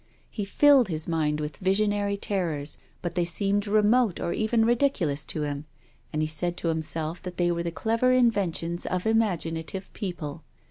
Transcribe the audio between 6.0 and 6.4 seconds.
and he